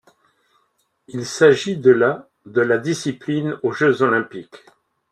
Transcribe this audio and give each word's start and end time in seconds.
Il 1.09 1.27
s'agit 1.27 1.77
de 1.77 1.91
la 1.91 2.27
de 2.47 2.61
la 2.61 2.79
discipline 2.79 3.59
aux 3.61 3.71
Jeux 3.71 4.01
olympiques. 4.01 4.65